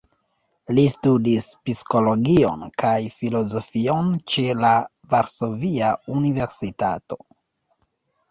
[0.77, 4.73] Li studis psikologion kaj filozofion ĉe la
[5.11, 7.19] Varsovia Universitato.